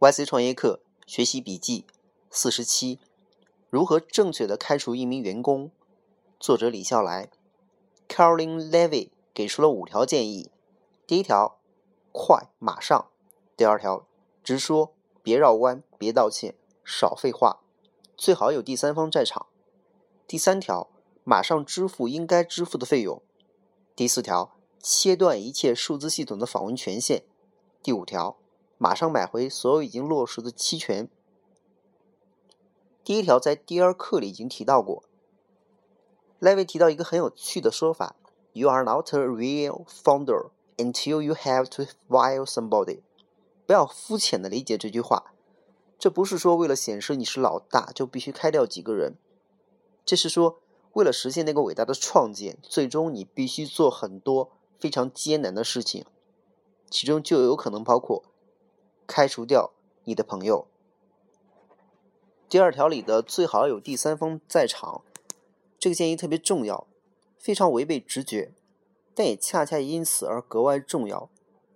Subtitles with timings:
[0.00, 1.84] YC 创业课学习笔记
[2.30, 3.00] 四十七：
[3.68, 5.72] 如何正确的开除一名员工？
[6.38, 7.28] 作者李笑来
[8.08, 10.52] ，Caroline Levy 给出了五条建议。
[11.04, 11.58] 第一条，
[12.12, 13.10] 快，马上；
[13.56, 14.06] 第二条，
[14.44, 16.54] 直说，别绕弯，别道歉，
[16.84, 17.58] 少废话，
[18.16, 19.48] 最好有第三方在场；
[20.28, 20.88] 第三条，
[21.24, 23.20] 马上支付应该支付的费用；
[23.96, 27.22] 第四条，切断一切数字系统的访问权限；
[27.82, 28.36] 第五条。
[28.78, 31.10] 马上买回所有已经落实的期权。
[33.04, 35.02] 第一条在第二课里已经提到过。
[36.38, 38.14] 莱维提到一个很有趣的说法
[38.52, 43.00] ：“You are not a real founder until you have to fire somebody。”
[43.66, 45.34] 不要肤浅的理解这句话，
[45.98, 49.16] 这不是说为了显示你是老大就必须开掉几个人，
[50.04, 50.60] 这是说
[50.92, 56.06] 为了实现那个伟大的创建，最终你必须做很多非常艰难的事情，
[56.88, 58.22] 其中就有可能包括。
[59.08, 59.72] 开除掉
[60.04, 60.68] 你的朋友。
[62.48, 65.02] 第二条里的最好有第三方在场，
[65.78, 66.86] 这个建议特别重要，
[67.38, 68.52] 非常违背直觉，
[69.14, 71.28] 但也恰恰因此而格外重要。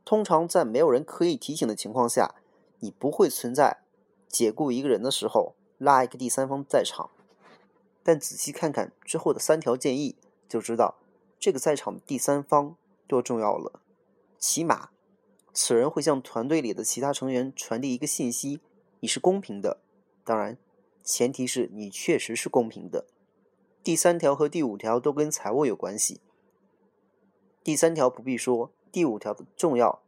[0.05, 2.35] 通常在没有人刻意提醒的情况下，
[2.81, 3.83] 你不会存在
[4.29, 7.11] 解雇一个人的时候拉一个第三方在场。
[8.03, 10.17] 但仔细看看之后的三条建议，
[10.49, 10.97] 就知道
[11.39, 13.81] 这个在场的第三方多重要了。
[14.39, 14.92] 起码。
[15.53, 18.61] 此人会向团队里的其他成员传递一个信息：
[19.01, 19.81] 你是公平的。
[20.25, 20.57] 当然，
[21.05, 23.07] 前提是你确实是公平的。
[23.85, 26.21] 第三条和第五条都跟财务有关系。
[27.63, 30.03] 第三条不必说，第五条的重要，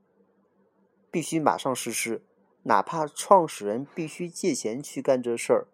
[1.11, 2.23] 必须马上实施，
[2.63, 5.67] 哪怕创始人必须借钱去干这事儿，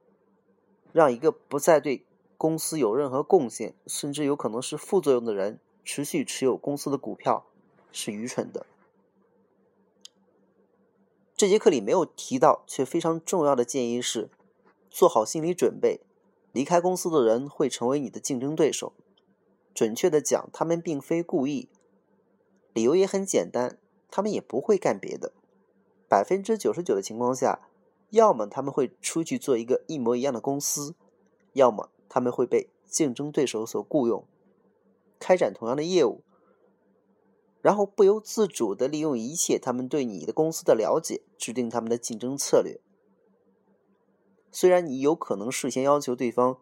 [0.93, 2.05] 让一个不再对
[2.37, 7.47] 公司有任何贡献，甚至有可能是副作用的人持续持有公司的股票，
[7.93, 8.67] 是愚蠢的。
[11.41, 14.29] 这节课里没有提到却非常重要的建议是：
[14.91, 16.03] 做好心理准备，
[16.53, 18.93] 离开公司的人会成为你的竞争对手。
[19.73, 21.71] 准确的讲，他们并非故意，
[22.75, 23.79] 理由也很简单，
[24.11, 25.33] 他们也不会干别的。
[26.07, 27.71] 百分之九十九的情况下，
[28.11, 30.95] 要么他们会出去做一个一模一样的公司，
[31.55, 34.23] 要么他们会被竞争对手所雇佣，
[35.19, 36.21] 开展同样的业务。
[37.63, 42.81] 然后不由自主的利用一切他们对你的公司的了解，制定他们的竞争策略。
[44.51, 46.59] 虽然你有可能事先要求对方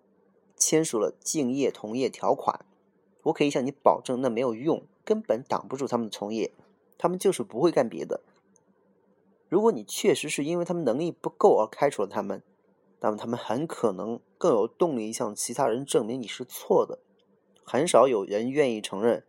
[0.57, 2.67] 签署了竞业同业条款，
[3.25, 6.53] 我可以向你保证那没有用，根本挡不住他们的从业，
[6.99, 8.21] 他们就是不会干别的。
[9.49, 12.43] 如果你确实是因为他们能力不够而开除了他们，
[13.01, 16.99] 那么他们很可能更有动力向其他人证明你是错的。
[17.65, 19.25] 很少有人愿意承认。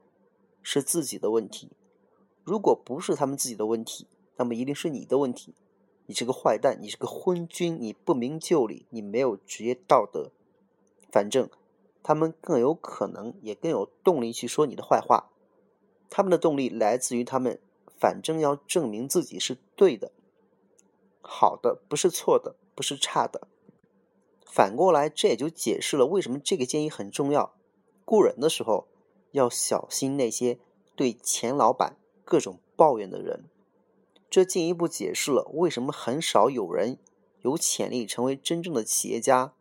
[0.62, 1.72] 是自己的问题，
[2.44, 5.56] 如果不是他们自己的问题，那么一定是你的问题。
[6.06, 10.32] 你是个坏蛋，你是个昏君，你不明就里，你没有职业道德。
[11.12, 11.50] 反正
[12.02, 15.30] 他们更有可能，也更有动力去说你的坏话。
[16.10, 17.60] 他们的动力来自于他们，
[18.00, 20.12] 反正要证明自己是对的，
[21.22, 23.48] 好的不是错的，不是差的。
[24.46, 27.54] 反过来，这也就解释了为什么这个建议很重要。
[28.06, 28.88] 雇人的时候。
[29.32, 30.60] 要小心那些
[30.96, 33.46] 对前老板各种抱怨的人，
[34.30, 36.98] 这进一步解释了为什么很少有人
[37.42, 39.54] 有潜力成为真正的企业家。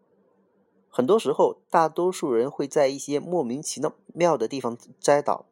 [0.91, 3.81] 很多时候，大多数人会在一些莫名其
[4.15, 5.47] 妙的地方栽倒。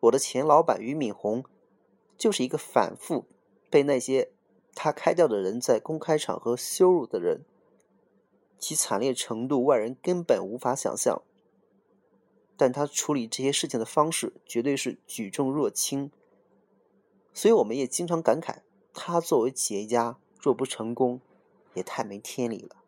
[0.00, 1.44] 我的前老板俞敏洪
[2.16, 3.24] 就是一个反复
[3.68, 4.30] 被那些
[4.74, 7.44] 他开掉的人在公开场合羞辱的人，
[8.58, 11.22] 其惨烈程度外人根本无法想象。
[12.60, 16.10] 但他处理这些事情的方式绝对是举重若轻，
[17.32, 18.56] 所以我们也经常感慨，
[18.92, 21.22] 他作为企业家若不成功，
[21.72, 22.79] 也太没天理了。